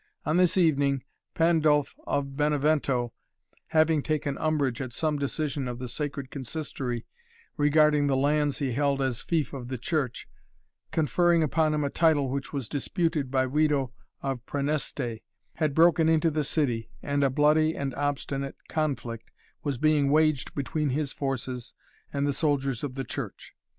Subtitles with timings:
[0.25, 1.03] On this evening
[1.35, 3.13] Pandulph of Benevento,
[3.67, 7.05] having taken umbrage at some decision of the Sacred Consistory
[7.55, 10.27] regarding the lands he held as fief of the Church,
[10.91, 13.91] conferring upon him a title which was disputed by Wido
[14.23, 15.21] of Prænesté,
[15.57, 19.29] had broken into the city and a bloody and obstinate conflict
[19.63, 21.75] was being waged between his forces
[22.11, 23.53] and the soldiers of the Church.